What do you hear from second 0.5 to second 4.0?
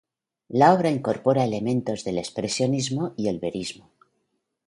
La obra incorpora elementos del expresionismo y el verismo.